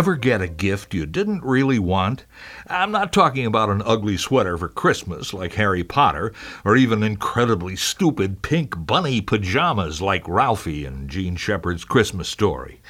[0.00, 2.24] Ever get a gift you didn't really want?
[2.66, 6.32] I'm not talking about an ugly sweater for Christmas like Harry Potter,
[6.64, 12.80] or even incredibly stupid pink bunny pajamas like Ralphie in Jean Shepherd's Christmas story.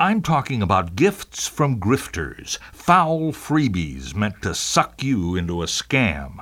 [0.00, 6.38] I'm talking about gifts from grifters, foul freebies meant to suck you into a scam.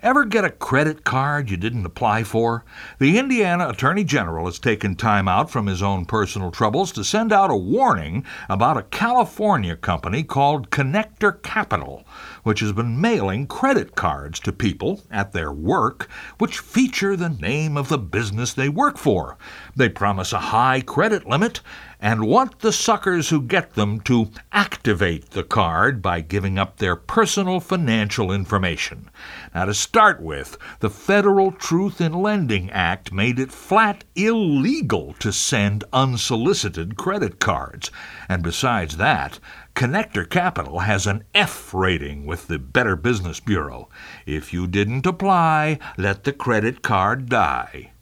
[0.00, 2.64] Ever get a credit card you didn't apply for?
[3.00, 7.32] The Indiana Attorney General has taken time out from his own personal troubles to send
[7.32, 12.04] out a warning about a California company called Connector Capital,
[12.44, 16.08] which has been mailing credit cards to people at their work
[16.38, 19.36] which feature the name of the business they work for.
[19.74, 21.60] They promise a high credit limit
[22.00, 26.94] and want the suckers who get them to activate the card by giving up their
[26.94, 29.10] personal financial information.
[29.54, 35.32] Now, to start with, the Federal Truth in Lending Act made it flat illegal to
[35.32, 37.90] send unsolicited credit cards.
[38.28, 39.40] And besides that,
[39.74, 43.88] Connector Capital has an F rating with the Better Business Bureau.
[44.26, 47.92] If you didn't apply, let the credit card die.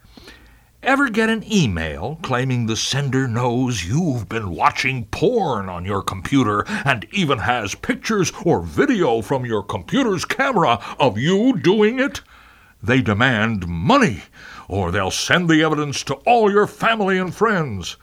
[0.86, 6.64] Ever get an email claiming the sender knows you've been watching porn on your computer
[6.84, 12.20] and even has pictures or video from your computer's camera of you doing it?
[12.80, 14.22] They demand money,
[14.68, 17.96] or they'll send the evidence to all your family and friends.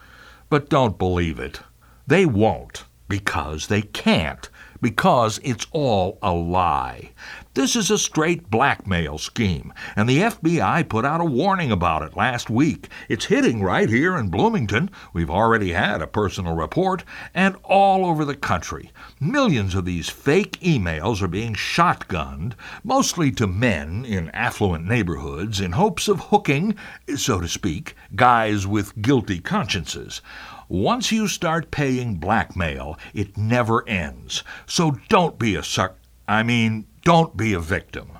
[0.50, 1.60] But don't believe it.
[2.06, 4.50] They won't, because they can't,
[4.82, 7.12] because it's all a lie.
[7.54, 12.16] This is a straight blackmail scheme, and the FBI put out a warning about it
[12.16, 12.88] last week.
[13.08, 14.90] It's hitting right here in Bloomington.
[15.12, 18.90] We've already had a personal report, and all over the country.
[19.20, 25.70] Millions of these fake emails are being shotgunned, mostly to men in affluent neighborhoods, in
[25.70, 26.74] hopes of hooking,
[27.14, 30.20] so to speak, guys with guilty consciences.
[30.68, 34.42] Once you start paying blackmail, it never ends.
[34.66, 35.96] So don't be a suck.
[36.26, 38.10] I mean, don't be a victim.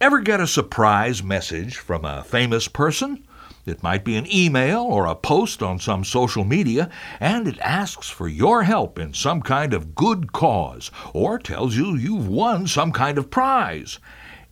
[0.00, 3.24] Ever get a surprise message from a famous person?
[3.66, 6.88] It might be an email or a post on some social media,
[7.20, 11.94] and it asks for your help in some kind of good cause, or tells you
[11.94, 13.98] you've won some kind of prize.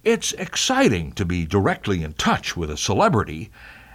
[0.05, 3.51] It's exciting to be directly in touch with a celebrity,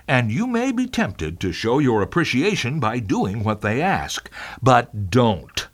[0.07, 4.29] and you may be tempted to show your appreciation by doing what they ask.
[4.61, 5.67] But don't,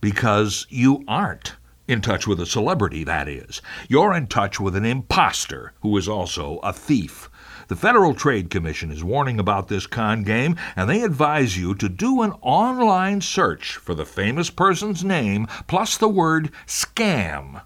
[0.00, 1.56] because you aren't
[1.86, 3.60] in touch with a celebrity, that is.
[3.88, 7.28] You're in touch with an impostor who is also a thief.
[7.68, 11.88] The Federal Trade Commission is warning about this con game, and they advise you to
[11.88, 17.62] do an online search for the famous person's name plus the word scam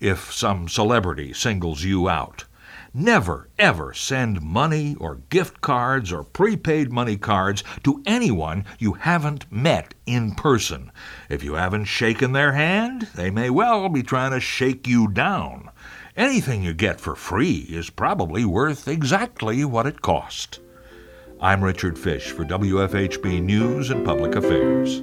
[0.00, 2.44] if some celebrity singles you out.
[2.94, 9.50] Never, ever send money or gift cards or prepaid money cards to anyone you haven't
[9.50, 10.92] met in person.
[11.30, 15.70] If you haven't shaken their hand, they may well be trying to shake you down.
[16.18, 20.60] Anything you get for free is probably worth exactly what it cost.
[21.40, 25.02] I'm Richard Fish for WFHB News and Public Affairs.